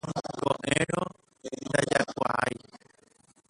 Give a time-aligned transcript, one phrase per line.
[0.41, 1.03] Ko'ẽrõ
[1.65, 2.55] ndajaikuaái